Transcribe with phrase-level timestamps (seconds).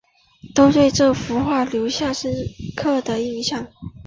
[0.55, 2.33] 都对这幅画留下了深
[2.75, 3.67] 刻的印象